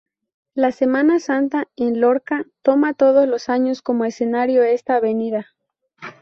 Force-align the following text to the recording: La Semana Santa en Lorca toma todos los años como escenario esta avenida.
La 0.55 0.71
Semana 0.71 1.19
Santa 1.19 1.67
en 1.75 2.01
Lorca 2.01 2.47
toma 2.63 2.95
todos 2.95 3.27
los 3.27 3.49
años 3.49 3.83
como 3.83 4.03
escenario 4.03 4.63
esta 4.63 4.95
avenida. 4.95 5.51